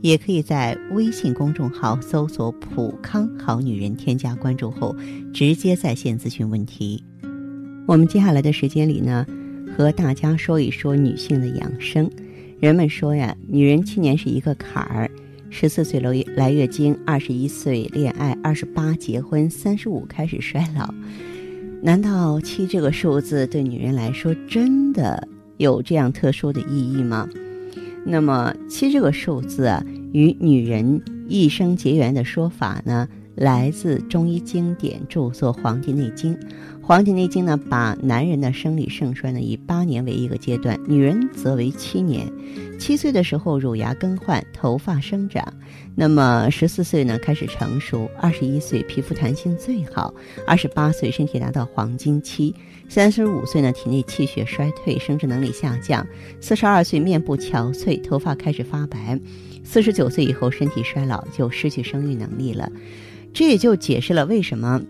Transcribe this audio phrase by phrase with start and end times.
[0.00, 4.94] 也可以在微信公众号搜索“普康好女人”，添加关注后
[5.32, 7.02] 直接在线咨询问题。
[7.86, 9.26] 我们接下来的时间里呢，
[9.76, 12.08] 和大家说一说女性的养生。
[12.60, 15.10] 人们说呀，女人七年是一个坎儿：
[15.48, 20.92] 十四岁来来月经，二十一岁恋爱，二十八结婚，三十五开始衰老。
[21.80, 25.26] 难道七这个数字对女人来说真的
[25.58, 27.28] 有这样特殊的意义吗？
[28.04, 36.34] 那么七这个数字啊，与女人一生结缘的说法呢，来自中医经典著作《黄帝内经》。
[36.80, 42.26] 《黄帝内经》呢，把男人的生理盛衰呢以八年为一个阶段，女人则为七年。
[42.78, 45.44] 七岁的时候，乳牙更换，头发生长；
[45.94, 50.10] 那么十四岁呢，开始成熟；二十一岁，皮肤弹性最好；
[50.46, 52.54] 二十八岁，身体达到黄金期。
[52.88, 56.02] 三十五岁呢，体内气血衰退，生殖能力下降；
[56.40, 59.18] 四十二岁，面部憔悴，头发开始发白；
[59.70, 62.72] 四十九岁以后，身体衰老，就失去生育能力了。
[63.34, 64.80] 这也就解释了为什么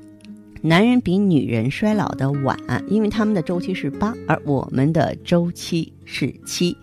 [0.62, 6.76] 男人比女人衰老的晚，因为他们的周期是八，而我们的周期是七。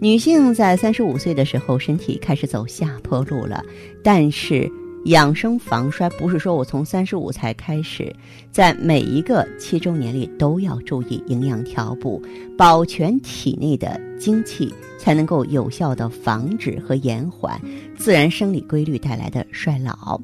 [0.00, 3.64] 女性在三十五岁的时候，身体开始走下坡路了，
[4.02, 4.68] 但是。
[5.06, 8.12] 养生防衰不是说我从三十五才开始，
[8.50, 12.20] 在每一个七周年里都要注意营养调补，
[12.58, 17.60] 保全体内的精气，才能够有效的防止和延缓
[17.96, 20.20] 自然生理规律带来的衰老。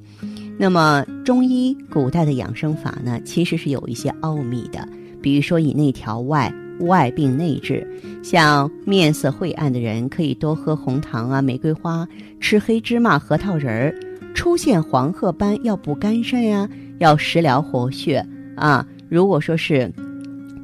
[0.59, 4.87] 那么中医古代的养生法呢，其实是有一些奥秘的，
[5.23, 7.87] 比如说以内调外，外病内治。
[8.21, 12.07] 像面色晦暗的人，可以多喝红糖啊、玫瑰花，
[12.41, 13.95] 吃黑芝麻、核桃仁儿。
[14.35, 18.27] 出现黄褐斑要补肝肾呀，要食疗活血
[18.57, 18.87] 啊。
[19.09, 19.93] 如果说是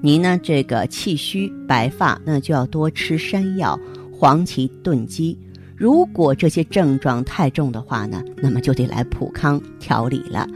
[0.02, 3.78] 您呢这个气虚白发，那就要多吃山药、
[4.10, 5.38] 黄芪炖鸡。
[5.76, 10.48] 如果这些症状太重的话呢，那么就得来普康调理了。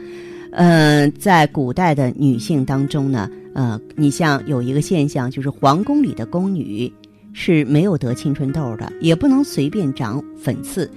[0.52, 6.92] 嗯，在古代的女性当中呢，呃，你像有一个现象，就是皇宫里的宫女
[7.32, 10.90] 是没有得青春痘的，也不能随便长粉刺。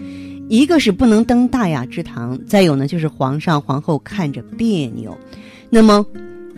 [0.47, 5.17] 一个是不能登大雅之堂，再有呢就是皇上皇后看着别扭。
[5.69, 6.06] 那么，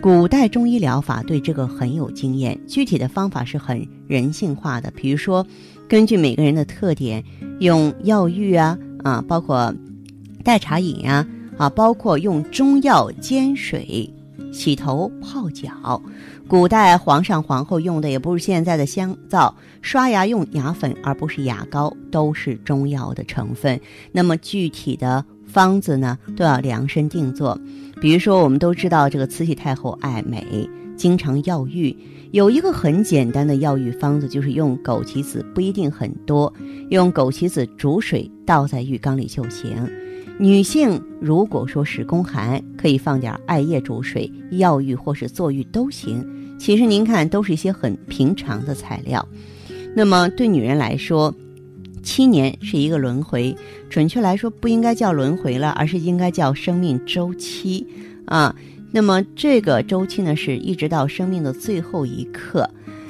[0.00, 4.92] 古代中医疗法对这个很有经验，具体的方法是很人性化的。
[4.94, 5.44] 比如说，
[5.88, 7.24] 根据每个人的特点，
[7.60, 9.74] 用药浴啊啊，包括
[10.44, 14.08] 代茶饮啊啊，包括用中药煎水
[14.52, 16.00] 洗头泡脚。
[16.48, 23.78] 古代皇上皇后用的也不是现在的香皂，刷牙用牙粉而不是牙膏，都是中药的成分。
[24.12, 27.60] 那么具体的方子呢，都要量身定做。
[28.00, 30.66] 比如说，我们都知道这个慈禧太后爱美，
[30.96, 31.94] 经常药浴，
[32.30, 36.50] 有一个很简单的药浴方子，就是用枸杞子，不一定很多，
[36.88, 39.86] 用枸杞子煮水倒在浴缸里就行。
[40.40, 46.24] 女性如果说是宫寒，可以放点艾叶煮水，药浴或是坐浴都行。
[46.58, 49.26] 其实您看，都是一些很平常的材料。
[49.94, 51.34] 那么对女人来说，
[52.02, 53.56] 七年是一个轮回，
[53.88, 57.86] 准确来说不应该叫轮回了，而是应该叫生命周期
[58.26, 58.54] 啊。
[58.90, 62.68] 那么这个周期呢，是一直到生命的最后一刻。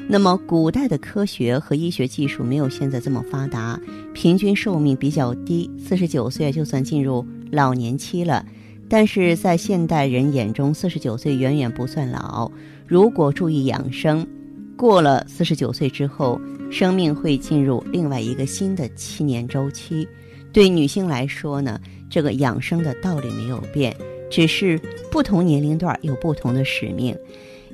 [0.08, 3.78] 那么古代的科学和医学技术没有现在这么发达，
[4.14, 8.44] 平均寿命比较低，四十九岁就算进入老年期了。
[8.88, 12.47] 但是在现代人眼中，四十九岁远远不算老。
[12.88, 14.26] 如果注意养生，
[14.74, 16.40] 过了四十九岁之后，
[16.70, 20.08] 生命会进入另外一个新的七年周期。
[20.54, 21.78] 对女性来说呢，
[22.08, 23.94] 这个养生的道理没有变，
[24.30, 27.14] 只是不同年龄段有不同的使命。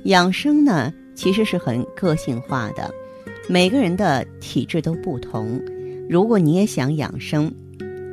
[0.03, 2.93] 养生呢，其实是很个性化的，
[3.47, 5.57] 每个人的体质都不同。
[6.09, 7.49] 如果你也想养生，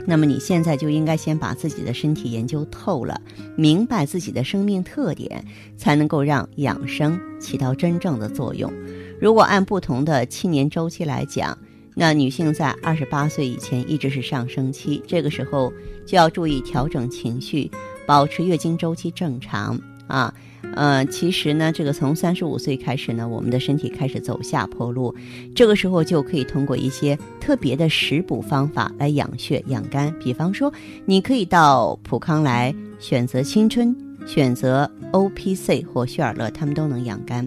[0.06, 3.20] 那么你现在就应该先把自己的身体研究透了，
[3.56, 5.44] 明白自己的生命特点，
[5.76, 8.72] 才能够让养生起到真正的作用。
[9.20, 11.56] 如果按不同的七年周期来讲，
[11.94, 15.72] 那女性在二十八岁以前一直是上升期，这个时候
[16.06, 17.70] 就要注意调整情绪，
[18.06, 20.34] 保持月经周期正常啊。
[20.75, 25.14] 呃，其实呢，这个从三十五岁开始呢，我们的身体开始走下坡路，
[25.55, 30.14] 这个时候就可以通过一些特别的食补方法来养血养肝。
[30.19, 30.73] 比方说，
[31.05, 33.94] 你可以到普康来选择青春
[34.26, 37.47] 选择 O P C 或血尔乐，它们都能养肝。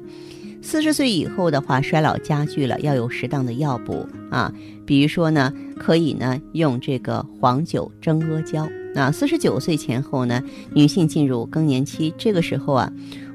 [0.62, 4.54] 四十岁以后的话，衰老加剧了，要有适当的药补啊。
[4.86, 8.68] 比如说呢，可以呢用这个黄酒蒸阿胶。
[8.95, 10.42] 那四十九岁前后呢，
[10.74, 12.89] 女性进入更年期，这个时候啊，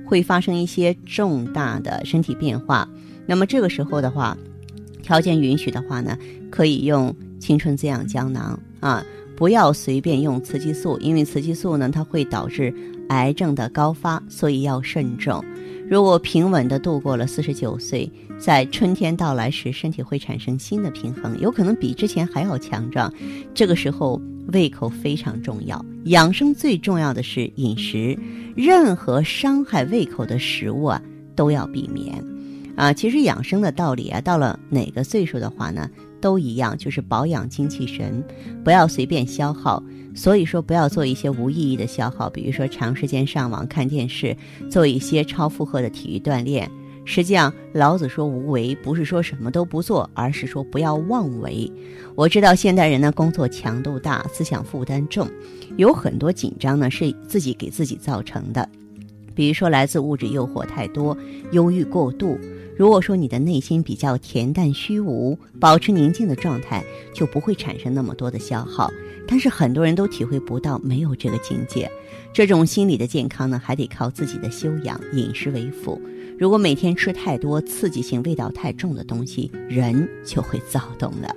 [0.06, 2.88] 会发生一些重大的身体变化。
[3.26, 4.34] 那么这个时候的话，
[5.02, 6.16] 条件允许的话呢，
[6.50, 9.04] 可以用青春滋养胶囊啊，
[9.36, 12.74] 不要随便用雌激素，因为雌激素呢，它会导致
[13.10, 15.44] 癌症的高发，所以要慎重。
[15.90, 18.08] 如果平稳地度过了四十九岁，
[18.38, 23.12] 在春天到来时，身体会产生新的平衡，有可能比之前还要强壮。
[23.52, 24.22] 这个时候，
[24.52, 25.84] 胃口非常重要。
[26.04, 28.16] 养生最重要的是饮食，
[28.54, 31.02] 任何伤害胃口的食物啊，
[31.34, 32.24] 都要避免。
[32.76, 35.90] 啊，其实养生的道理啊，到了哪个岁数的话呢，
[36.20, 38.22] 都一样，就是保养精气神，
[38.62, 39.82] 不要随便消耗。
[40.14, 44.36] 所以说，不要做一些无意义的消耗，比如说长时间上网看电视，
[44.68, 46.70] 做一些超负荷的体育锻炼。
[47.04, 51.70] 实际上，老子说无为，不是说什么都不做，而是说不要妄为。
[52.14, 55.26] 我知道现代人呢，工作强度大，思想负担重，
[55.76, 58.68] 有很多紧张呢是自己给自己造成的，
[59.40, 61.16] 比如说来自物质诱惑太多，
[61.52, 62.38] 忧郁过度。
[62.76, 66.84] 如果说你的内心比较恬淡虚无，保持宁静的状态，
[67.14, 68.90] 就不会产生那么多的消耗。
[69.26, 71.90] 但是很多人都体会不到没有这个境界，
[72.34, 75.98] 这种心理的健康呢，还得靠自己的修养，饮食为辅。
[76.38, 81.34] 如果每天吃太多刺激性、味道太重的东西，人就会躁动了。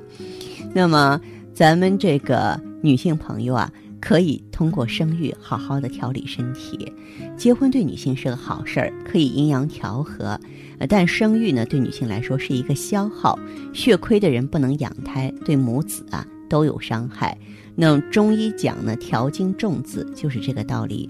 [0.73, 1.21] 那么
[1.53, 3.71] 咱们这个女性朋友啊。
[4.03, 6.91] 可以通过生育好好的调理身体，
[7.38, 10.38] 结婚对女性是个好事儿，可以阴阳调和。
[10.89, 13.39] 但生育呢，对女性来说是一个消耗，
[13.73, 17.38] 血亏的人不能养胎，对母子啊都有伤害。
[17.75, 21.09] 那中医讲呢，调经重子就是这个道理。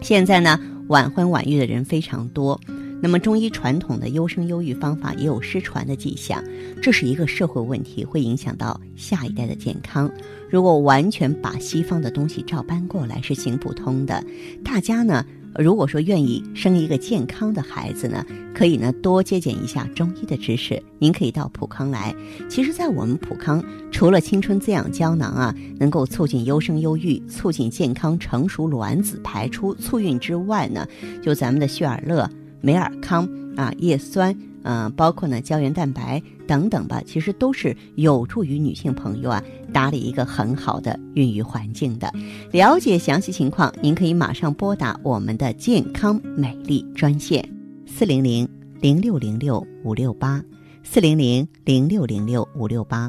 [0.00, 0.58] 现在呢，
[0.88, 2.60] 晚婚晚育的人非常多。
[3.02, 6.42] 那么，中医传统的优生优育方法也有失传的迹象，
[6.82, 10.10] 这是一个社会问题，会影响到下一代的健康。
[10.50, 14.24] 如果完全把西方的东西照搬过来，是行不通的。
[14.64, 15.24] 大家呢，
[15.56, 20.82] 如果说愿意生一个健康的孩子呢，可以呢多接减一下中医的知识。
[20.98, 22.14] 您可以到普康来。
[22.48, 23.62] 其实，在我们普康，
[23.92, 30.88] 除了青春滋养胶囊啊，能够促进优生优育、促进健康成熟卵子排出、促孕之外呢，
[31.22, 32.28] 就咱们的血尔乐。
[32.66, 39.40] 美尔康啊，叶酸，嗯，包括呢胶原蛋白等等吧，其实都是有助于女性朋友啊
[39.72, 42.12] 打理一个很好的孕育环境的。
[42.50, 47.48] 了解详细情况，您可以马上拨打我们的健康美丽专线
[47.86, 48.48] 四零零
[48.80, 50.42] 零六零六五六八
[50.82, 53.08] 四零零零六零六五六八。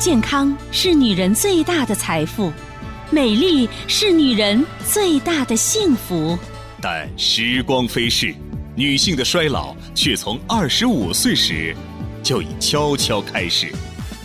[0.00, 2.50] 健康是女人最大的财富，
[3.12, 6.36] 美丽是女人最大的幸福。
[6.84, 8.34] 但时光飞逝，
[8.74, 11.72] 女性的衰老却从二十五岁时
[12.24, 13.72] 就已悄悄开始。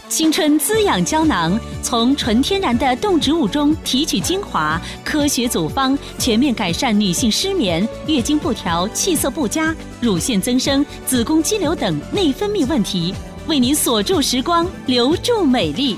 [0.10, 13.14] 青春滋养胶囊从纯天然的动植物中提取精华，科学组方，全面改善女性失眠、月经不调、气色不佳、乳腺增生、子宫肌瘤等内分泌问题，
[13.46, 15.96] 为您锁住时光，留住美丽。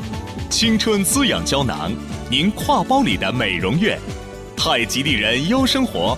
[0.49, 1.89] 青春滋养胶囊，
[2.29, 3.97] 您挎包里的美容院。
[4.57, 6.17] 太极丽人优生活。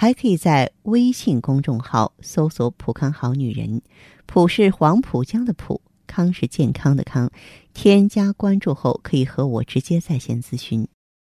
[0.00, 3.82] 还可以在微信公众号搜索“普康好女人”。
[4.24, 7.30] 浦是黄浦江的浦，康是健康的康。
[7.74, 10.88] 添加关注后，可以和我直接在线咨询。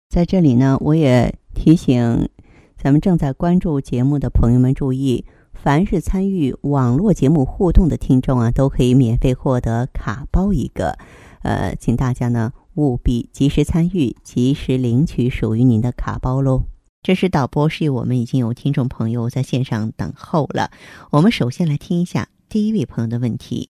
[0.09, 2.29] 在这里呢，我也提醒
[2.77, 10.99] 咱们正在关注节目的朋友们注意：凡是参与网络节目互动的听众啊，都可以免费获得卡包一个。
[11.43, 16.65] 呃，请大家呢务必及时参与，及时领取属于您的卡包喽。
[17.07, 20.73] 这是导播示意我们已经有听众朋友在线上等候了。
[21.13, 22.27] 我们首先来听一下。
[22.49, 23.71] 第一位朋友的问题，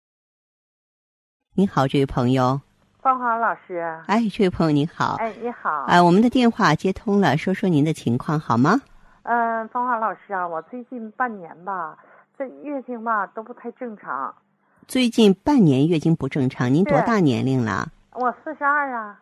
[1.53, 2.61] 你好，这位朋友，
[3.01, 8.79] 芳华老师，哎，这位朋友您好，哎，你好，哎，我们的电话接通了，说说您的情况好吗？
[9.23, 11.97] 嗯，芳华老师啊，我最近半年吧，
[12.37, 14.33] 这月经吧都不太正常。
[14.87, 17.91] 最近半年月经不正常，您多大年龄了？
[18.13, 19.19] 我四十二啊。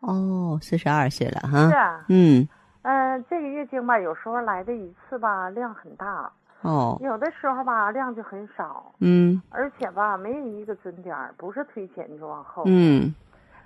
[0.00, 1.70] 哦，四十二岁了哈。
[1.70, 2.04] 是啊。
[2.08, 2.46] 嗯。
[2.90, 6.32] 嗯，这个月经吧，有时候来的一次吧，量很大。
[6.62, 12.62] 哦，有的时候吧量就很少，嗯而且吧没有一个准点儿，不是推前就往后。
[12.64, 13.14] 嗯，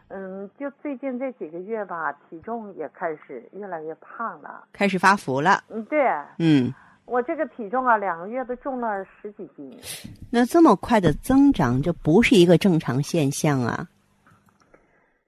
[0.09, 4.65] 嗯，就最近这几个月吧，体重也开始越来越胖了。
[4.73, 5.63] 开始发福了。
[5.69, 6.01] 嗯，对
[6.39, 6.75] 嗯，
[7.05, 9.79] 我这个体重啊，两个月都重了十几斤。
[10.33, 13.87] 那这么快的增长，这不是一个正常现象啊，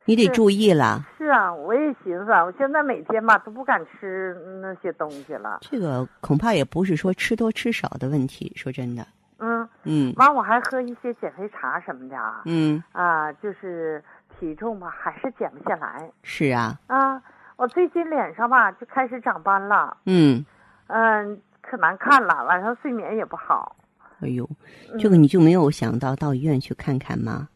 [0.04, 1.04] 你得注意了。
[1.16, 5.58] 是啊，我也寻思，啊，我现在每天吧都不敢吃那些东西了。
[5.62, 9.06] 这个恐怕也不是说吃多吃少的问题，说真的。
[9.38, 12.42] 嗯，嗯完我还喝一些减肥茶什么的啊。
[12.44, 14.02] 嗯，啊，就是
[14.38, 17.23] 体重吧还是减不下来是啊，啊。
[17.56, 20.44] 我最近脸上吧就开始长斑了，嗯，
[20.88, 23.76] 嗯，可难看了，晚上睡眠也不好。
[24.20, 24.44] 哎呦，
[24.92, 27.49] 嗯这个你就没有想到到医院去看看吗？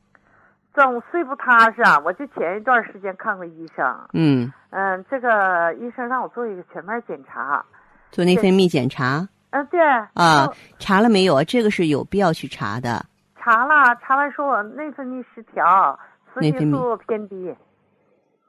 [0.79, 2.01] 总睡不踏实啊！
[2.05, 7.65] 我就前一段时间看过医生，嗯，嗯，这个医生让我做一个全面检查，
[8.13, 9.81] 做内分泌检查嗯，对
[10.15, 11.43] 啊，查了没有啊？
[11.43, 13.05] 这个是有必要去查的。
[13.41, 15.99] 查了，查完说我内分泌失调，
[16.33, 17.53] 雌激素偏低，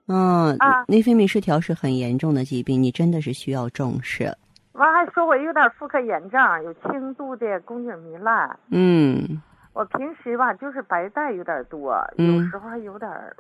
[0.07, 4.31] 嗯，啊内分泌失调是很严重的疾病，你真的是需要重视。
[4.73, 8.59] 完还说我有点妇科炎症，有轻度的宫颈糜烂。
[8.69, 9.41] 嗯
[9.73, 12.35] 我平时吧就是白带有点多，嗯。
[12.37, 13.35] 有时候还有点儿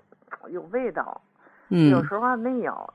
[0.49, 1.21] 有味道，
[1.69, 1.89] 嗯。
[1.89, 2.93] 有，时候还没有，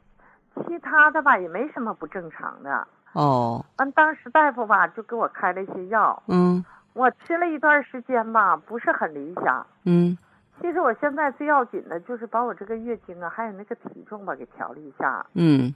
[0.66, 2.86] 其他的吧也没什么不正常的。
[3.12, 6.64] 哦，完，当时大夫吧就给我开了一些药，嗯。
[6.94, 9.66] 我吃了一段时间吧，不是很理想。
[9.84, 10.16] 嗯。
[10.60, 15.26] 其实我现在最要紧的就是把我这个月经啊，还有那个体重吧给调了一下。
[15.34, 15.74] 嗯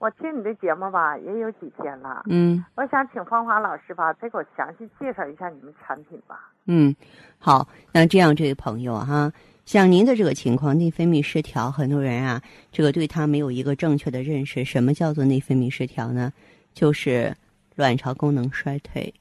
[0.00, 6.50] 我听你的节目吧，也有几天了，嗯我想请芳华老师吧，再给我详细介绍一下你们产品吧。
[6.64, 6.96] 嗯，
[7.38, 9.32] 好，那这样，这位朋友啊哈，
[9.66, 12.40] 像您的这个情况，内分泌失调，很多人啊，
[12.72, 14.64] 这个对他没有一个正确的认识。
[14.64, 16.32] 什么叫做内分泌失调呢？
[16.72, 17.36] 就是
[17.76, 19.12] 卵巢功能衰退。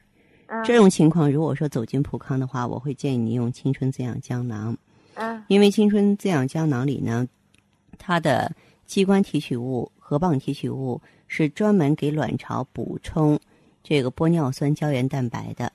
[0.47, 4.77] 嗯这种情况，如果说走进普康的话，我会建议你用青春滋养胶囊，
[5.15, 7.27] 嗯因为青春滋养胶囊里呢，
[7.97, 8.49] 它的
[8.89, 13.39] 器官提取物、核棒提取物是专门给卵巢补充
[13.83, 15.71] 这个玻尿酸胶原蛋白的。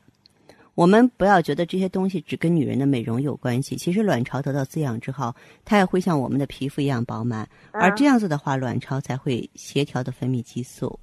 [0.74, 5.32] 我们不要觉得这些东西只跟女人的美容有关系，其实卵巢得到滋养之后，
[5.64, 10.98] 它也会像我们的皮肤一样饱满，而这样子的话，卵巢才会协调的分泌激素。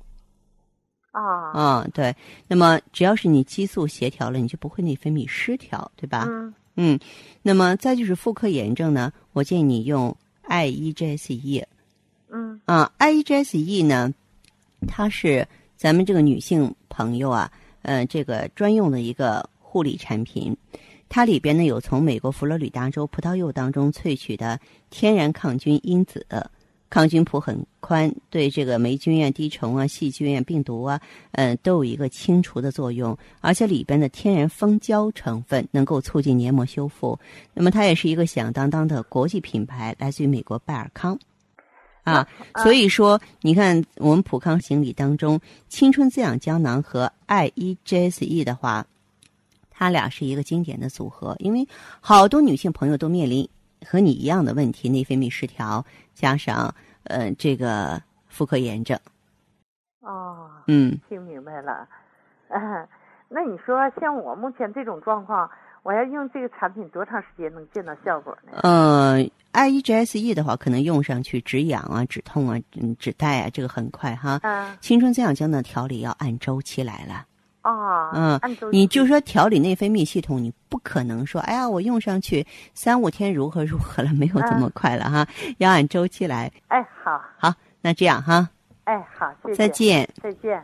[1.12, 2.13] 啊嗯、对。
[2.46, 6.25] 那么只要是你激素协调了，你就不会内分泌失调，对吧？
[6.27, 7.00] 嗯嗯，
[7.41, 10.13] 那么再就是妇科炎症呢，我建议你用
[10.50, 11.65] IEGSE
[12.31, 14.13] 嗯啊，IEGSE 呢，
[14.88, 20.55] 它是咱们这个女性朋友啊，呃，这个专用的一个护理产品，
[21.09, 24.59] 它里边呢有从美国佛罗里达州葡萄柚当中萃取的
[24.89, 26.25] 天然抗菌因子。
[26.89, 31.00] 抗菌谱很宽，对这个霉菌啊、滴虫啊、细菌啊、病毒啊，
[31.31, 33.17] 嗯、都有一个清除的作用。
[33.39, 37.17] 而且里边的天然蜂胶成分能够促进黏膜修复。
[37.53, 41.17] 那么它也是一个响当当的国际品牌，来自于美国拜尔康。
[42.12, 42.27] 啊，
[42.58, 48.86] 所以说，你看我们普康行李当中，青春滋养胶囊和 IEGSE 的话，
[49.70, 51.67] 它俩是一个经典的组合，因为
[52.00, 53.48] 好多女性朋友都面临
[53.86, 59.00] 和你一样的问题，内分泌失调加上呃这个妇科炎症。
[60.01, 61.88] 哦，嗯，听明白了。
[62.50, 62.88] 嗯，
[63.29, 65.50] 那你说像我目前这种状况，
[65.83, 68.59] 我要用这个产品多长时间能见到效果呢？
[68.61, 69.17] 呃
[69.53, 74.39] ，IEGSE 的话，可能用上去止痒啊、止痛啊、嗯、止带啊，这个很快哈。
[74.43, 77.25] 嗯青春滋养胶囊调理要按周期来了。
[77.63, 86.51] 哦，嗯按周，你就说调理内分泌系统，你不可能说，哎呀，我用上去三五天如何如何了，没有这么快了哈，要按周期来。
[86.67, 88.50] 哎好，好，那这样哈，
[88.83, 90.09] 哎好，谢谢，再，见。
[90.21, 90.63] 再见。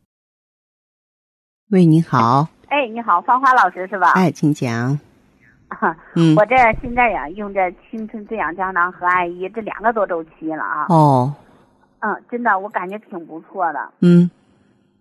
[1.71, 4.11] 喂，你好，哎，你好，芳华老师是吧？
[4.11, 4.99] 哎，请讲。
[6.15, 10.85] 嗯，我这现在呀用这青春滋养胶囊和艾依这两个多周期了啊。
[10.89, 11.33] 哦，
[11.99, 13.89] 嗯，真的我感觉挺不错的。
[14.01, 14.29] 嗯，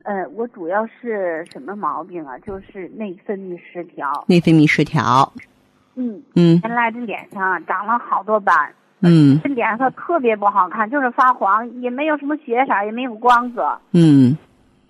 [0.04, 2.38] 呃，我主要是什么毛病啊？
[2.38, 4.24] 就是内分泌失调。
[4.28, 5.32] 内分泌失调。
[5.96, 13.76] 嗯，嗯原来这脸上啊长了好多斑，嗯这脸色特别不好看，就是发黄，也没有什么血色，也没有光泽。
[13.90, 14.38] 嗯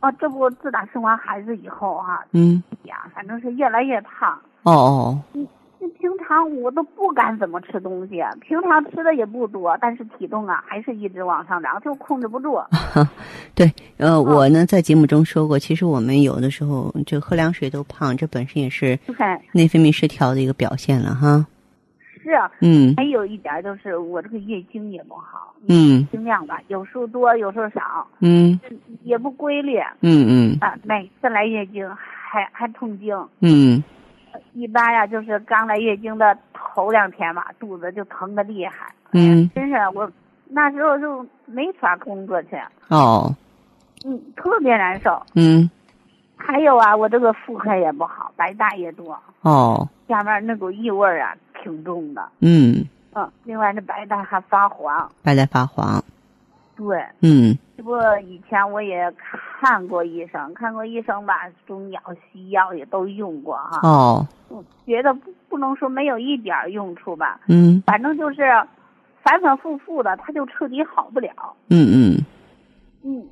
[0.00, 4.38] 哦，这不自打生完孩子以后啊、嗯，呀，反正是越来越胖。
[4.62, 5.22] 哦哦，
[5.78, 12.58] 那平常我都不敢怎么吃东西，平常吃的也不多，但是体重啊还是一直往上涨，就控制不住。
[13.54, 18.98] 对，呃，我呢在节目中说过，其实我们有的时候就喝凉水都胖，这本身也是
[19.52, 21.46] 内分泌失调的一个表现了哈。
[22.22, 22.94] 是啊，嗯。
[22.96, 26.06] 还有一点就是我这个月经也不好，嗯。
[26.10, 28.58] 经量吧，有时候多，有时候少，嗯。
[29.02, 29.78] 也不规律。
[30.00, 30.58] 嗯嗯。
[30.60, 30.74] 啊。
[30.82, 33.82] 每次来月经还还痛经，嗯。
[34.52, 38.92] 一般呀就是刚来月经的头两天吧，肚子就疼的厉害。
[39.12, 40.10] 嗯，真是我
[40.48, 42.50] 那时候就没法工作去，
[42.88, 43.34] 哦，
[44.04, 45.20] 嗯，特别难受。
[45.34, 45.68] 嗯。
[46.36, 52.28] 还有啊，我这个妇科也不好，白带也多，哦，下面那股异味啊挺重的。
[52.40, 55.10] 嗯，嗯，另外那白带还发黄。
[55.22, 56.02] 白带发黄，
[56.76, 57.56] 对，嗯。
[57.76, 59.10] 这不以前我也
[59.60, 62.00] 看过医生，看过医生吧，中药、
[62.32, 63.80] 西药也都用过哈。
[63.82, 67.82] 哦，嗯，觉得不不能说没有一点儿用处吧，嗯。
[67.86, 68.42] 反正就是
[69.22, 71.30] 反反复复的，他就彻底好不了。
[71.70, 72.24] 嗯嗯。
[73.02, 73.26] 嗯，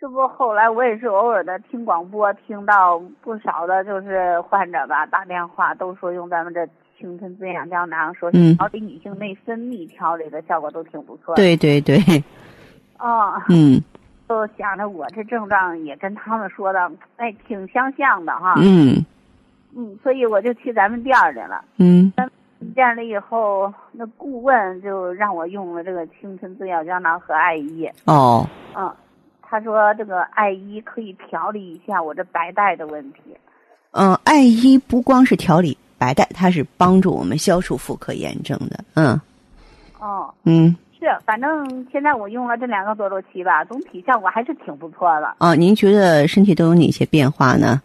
[0.00, 6.66] 这不后来我也是偶尔的听广播，听到不少的就是患者吧打电话都说用咱们这
[6.98, 11.96] 青春滋养胶囊，说嗯是调理女性内分泌调理的效果都挺不错的。，对对对，
[12.98, 13.80] 哦，嗯
[14.28, 18.54] 就想着我这症状也跟他们说的，哎，挺相像的哈。
[18.58, 19.04] 嗯
[19.76, 21.64] 嗯，所以我就去咱们店儿去了。
[21.76, 22.12] 嗯
[22.74, 27.88] 店儿里以后，那顾问就让我用了这个青春滋养胶囊和艾依。
[28.04, 28.44] 哦，
[28.76, 28.92] 嗯，
[29.40, 33.20] 他说这个艾依可以调理一下我这白带的问题。
[33.92, 38.84] 嗯，艾依不光是调理白带，它是帮助我们消除妇科炎症的。
[38.94, 39.20] 嗯
[39.98, 45.34] 哦，嗯是，反正现在我用了这两个多周期吧，总体效果还是挺不错的。
[45.38, 47.80] 哦，您觉得身体都有哪些变化呢？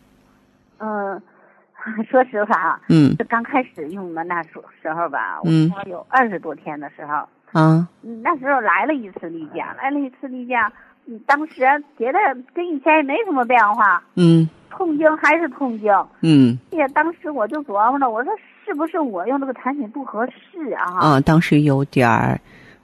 [0.79, 1.21] 嗯，
[2.09, 4.49] 说实话啊，嗯这刚开始用的那时
[4.81, 7.13] 时候吧，我嗯用了有二十多天的时候，
[7.51, 10.71] 啊嗯那时候来了一次例假，来了一次例假，
[11.05, 11.61] 嗯，当时
[11.97, 12.19] 觉得
[12.53, 15.91] 跟以前也没什么变化，嗯痛经还是痛经。
[16.21, 18.33] 嗯也当时我就琢磨着，我说
[18.65, 20.99] 是不是我用这个产品不合适啊？
[20.99, 22.39] 啊，当时有点儿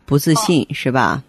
[0.06, 1.24] 不自信、是吧？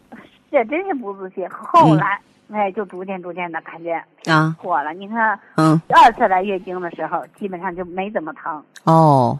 [0.50, 1.48] 这真是不自信。
[1.50, 2.20] 后来，
[2.52, 4.92] 哎，就逐渐逐渐的感觉啊火了。
[4.92, 8.62] 你看，嗯第二次来月经的时候，基本上就没怎么疼。
[8.84, 9.38] 哦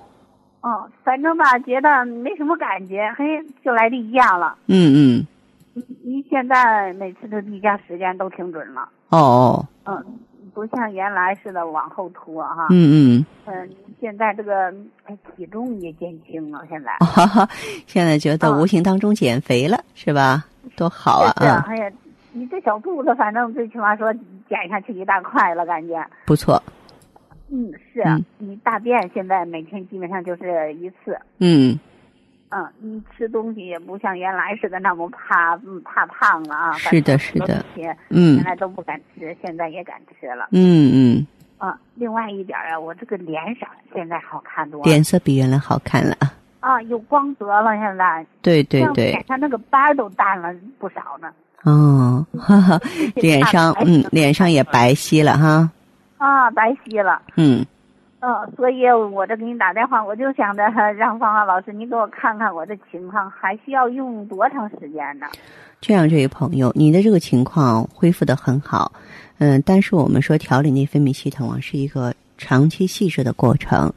[0.63, 3.25] 哦，反正吧，觉得没什么感觉，嘿，
[3.65, 4.57] 就来例假了。
[4.67, 5.27] 嗯嗯
[5.73, 10.05] 你你现在每次的例假时间都挺准了，哦哦嗯，
[10.61, 12.67] 不像原来似的往后拖哈。
[12.71, 14.67] 嗯嗯，嗯，现在这个
[15.07, 16.93] 哎体重也减轻了，现在。
[17.87, 20.45] 现在觉得嗯无形当中减肥了、是吧？
[20.77, 21.91] 多好啊是啊啊，，哎呀，
[22.33, 24.13] 你这小肚子，反正最起码说
[24.49, 26.07] 减下去一大块了，感觉。
[26.27, 26.63] 不错。
[27.51, 31.19] 嗯，是啊嗯你大便现在每天基本上就是一次。
[31.39, 31.79] 嗯
[32.51, 36.73] 嗯，你吃东西也不像原来似的那么怕嗯怕胖了啊。
[36.73, 37.65] 是的是的
[38.09, 40.49] 嗯原来都不敢吃，现在也敢吃了。
[40.53, 41.27] 嗯嗯，
[41.59, 44.85] 啊，另外一点啊，我这个脸色现在好看多了。
[44.85, 46.33] 脸色比原来好看了啊。
[46.61, 48.27] 啊，有光泽了，现在。
[48.43, 51.33] 对对像对脸，上那个斑儿都淡了不少呢。
[51.63, 52.81] 哦，哈哈，
[53.17, 55.71] 脸上 嗯脸上也白皙了哈。
[56.19, 57.23] 啊，白皙了。
[57.37, 57.65] 嗯
[58.21, 65.27] 嗯，所以我这给你打电话，我就想着让芳芳老师你给我看看我的情况，还需要用多长时间呢？
[65.81, 68.93] 这样，这位朋友，你的这个情况恢复的很好，
[69.39, 73.91] 嗯，但是我们说调理内分泌系统啊，是一个长期细致的过程。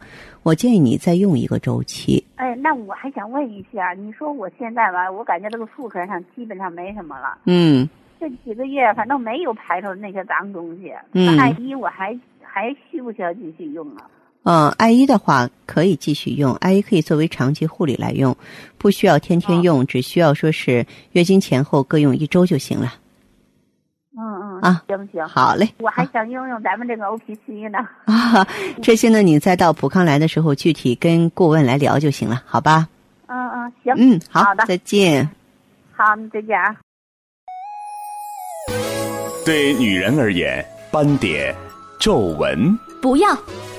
[0.44, 2.26] 我建议你再用一个周期。
[2.36, 10.94] 哎，那我还想问一下，你说我现在吧，我感觉这个妇科上基本上没什么了，嗯这几个月反正没有排出那些脏东西。
[11.12, 12.18] 嗯那艾依我还
[12.54, 14.06] 还需不需要继续用啊？
[14.44, 18.36] 嗯，艾依的话可以继续用，艾依可以作为长期护理来用，
[18.78, 22.94] 不需要天天用，只需要说是月经前后各用一周就行了。
[24.16, 27.80] 嗯嗯啊行行，好嘞，我还想用用咱们这个 O P C 呢。
[28.06, 28.48] 啊，
[28.84, 32.88] 这些呢，你再到普康来的时候，具体跟顾问来聊就行了，好吧？
[33.26, 35.28] 嗯嗯，行，嗯，好，好的再见。
[35.94, 36.76] 好，再见啊。
[39.46, 41.56] 对女人而言，斑点、
[42.04, 43.34] 皱纹、不要，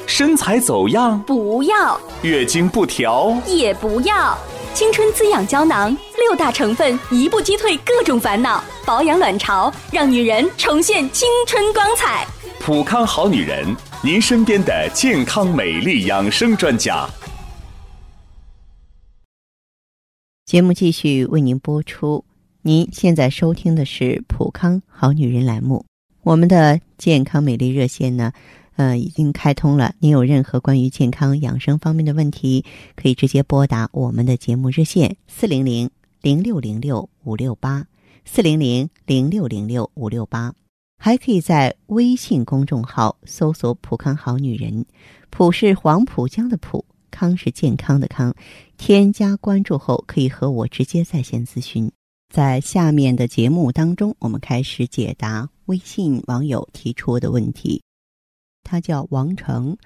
[0.06, 4.34] 身材走样、不要，月经不调，也不要。
[4.72, 12.26] 青春滋养胶囊六大成分，一步击退各种烦恼，保养卵巢，让女人重现青春光彩。
[12.60, 17.06] 普康好女人，您身边的健康美丽养生专家。
[20.46, 22.24] 节目继续为您播出。
[22.62, 25.84] 您现在收听的是《普康好女人》栏目，
[26.24, 28.32] 我们的健康美丽热线呢，
[28.76, 29.94] 呃，已经开通了。
[29.98, 32.64] 您有任何关于健康养生方面的问题，
[32.96, 35.90] 可以直接拨打我们的节目热线四零零
[36.22, 37.86] 零六零六五六八
[38.24, 40.54] 四零零零六零六五六八，
[40.96, 44.86] 还可以在微信公众号搜索“浦康好女人”，
[45.28, 48.34] 浦是黄浦江的浦，康是健康的康。
[48.78, 51.92] 添加关注后，可以和我直接在线咨询。
[52.32, 57.82] 在下面的节目当中，我们开始解答微信网友提出的问题。
[58.62, 59.76] 他叫王成，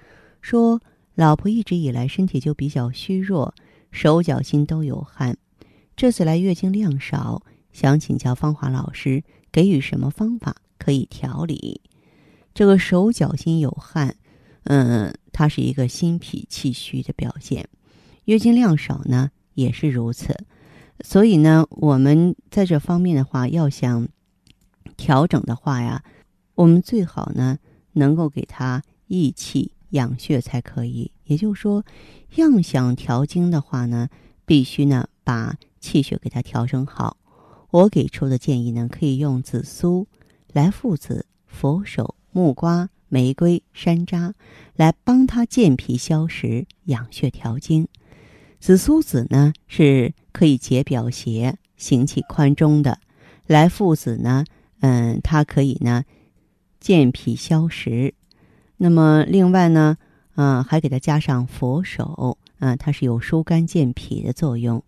[0.40, 0.80] 说
[1.14, 3.54] 老婆一直以来身体就比较虚弱，
[3.90, 5.36] 手脚心都有汗，
[5.96, 11.80] 这次来月经量少，想请教芳华老师，给予什么方法可以调理？
[12.54, 14.16] 这个手脚心有汗，
[14.64, 17.68] 嗯，它是一个心脾气虚的表现，
[18.26, 20.36] 月经量少呢也是如此。
[21.04, 24.08] 所以呢，我们在这方面的话，要想
[24.96, 26.02] 调整的话呀，
[26.54, 27.58] 我们最好呢
[27.92, 31.10] 能够给他益气养血才可以。
[31.24, 31.84] 也就是说，
[32.36, 34.08] 要想调经的话呢，
[34.44, 37.16] 必须呢把气血给它调整好。
[37.70, 40.06] 我给出的建议呢，可以用紫苏、
[40.52, 44.32] 来附子、佛手、木瓜、玫瑰、山楂
[44.74, 47.86] 来帮他健脾消食、养血调经。
[48.58, 52.98] 紫苏子呢是可以解表邪、行气宽中的，
[53.46, 54.44] 来附子呢，
[54.80, 56.04] 嗯，它可以呢
[56.80, 58.14] 健脾消食。
[58.76, 59.96] 那么另外呢，
[60.34, 64.82] 啊，还给它加上佛手，啊，它是有疏肝健脾的作用。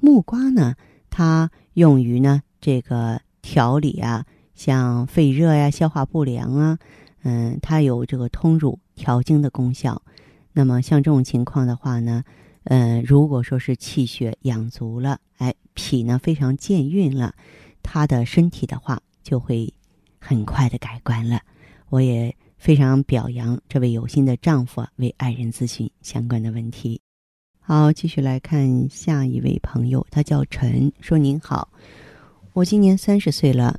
[0.00, 0.74] 木瓜呢，
[1.10, 4.24] 它用于呢这个调理啊，
[4.54, 6.78] 像肺热呀、消化不良啊，
[7.22, 10.02] 嗯，它有这个通乳调经的功效。
[10.52, 12.24] 那么像这种情况的话呢。
[12.70, 17.32] 嗯，如果说是气血养足了，哎，脾呢非常健运了，
[17.82, 19.70] 他的身体的话就会
[20.18, 21.38] 很快的改观了。
[21.90, 26.98] 我也非常表扬这位有心的丈夫啊为爱人咨询相关的问题。
[27.60, 31.68] 好，继续来看下一位朋友，他叫陈，说您好，
[32.54, 33.78] 我今年三十岁了，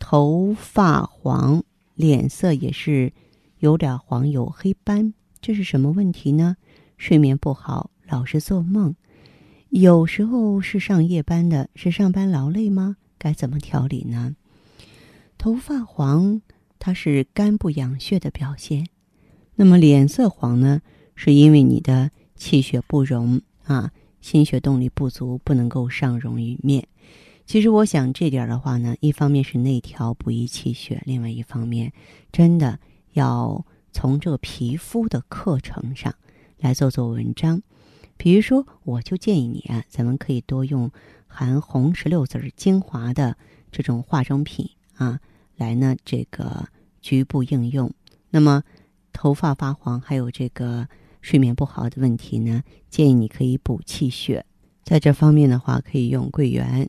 [0.00, 1.62] 头发黄，
[1.94, 3.12] 脸色也是
[3.60, 6.56] 有点黄，有黑斑，这是什么问题呢？
[6.96, 7.88] 睡眠不好。
[8.08, 8.94] 老是做梦，
[9.68, 12.96] 有时候是上夜班的，是上班劳累吗？
[13.16, 14.34] 该怎么调理呢？
[15.38, 16.40] 头发黄，
[16.78, 18.86] 它是肝不养血的表现。
[19.54, 20.82] 那么脸色黄呢，
[21.14, 26.86] 是因为你的气血不容啊，心血动力不足，不能够上溶于面。
[27.46, 31.92] 其实我想这点的话呢，一方面是内调补益气血，另外一方面
[32.32, 32.78] 真的
[33.12, 36.12] 要从这个皮肤的课程上
[36.58, 37.62] 来做做文章。
[38.16, 40.90] 比如说，我就建议你啊，咱们可以多用
[41.28, 43.36] 含红石榴籽精华的
[43.70, 45.20] 这种化妆品啊，
[45.56, 46.68] 来呢这个
[47.00, 47.92] 局部应用。
[48.30, 48.62] 那么
[49.12, 50.88] 头发发黄，还有这个
[51.20, 54.44] 睡眠不好的问题呢，建议你可以补气血。
[54.82, 56.88] 在这方面的话，可以用桂圆、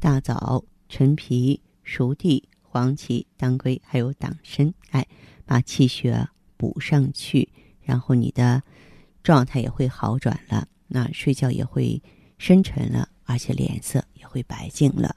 [0.00, 5.06] 大枣、陈皮、熟地、黄芪、当归，还有党参，哎，
[5.44, 7.48] 把气血补上去，
[7.82, 8.62] 然后你的。
[9.24, 12.02] 状态也会好转了，那睡觉也会
[12.38, 15.14] 深沉了，而且脸色也会白净了。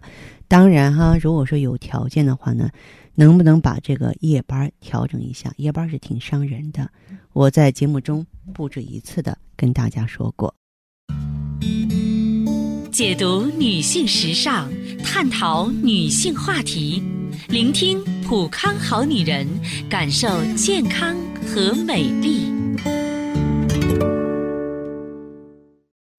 [0.47, 2.69] 当然哈，如果说有条件的话呢，
[3.13, 5.53] 能不能把这个夜班调整一下？
[5.57, 6.89] 夜班是挺伤人的。
[7.31, 10.53] 我在节目中不止一次的跟大家说过。
[12.91, 14.71] 解读女性时尚，
[15.03, 17.03] 探讨女性话题，
[17.49, 19.47] 聆听普康好女人，
[19.89, 21.15] 感受健康
[21.45, 22.54] 和美丽。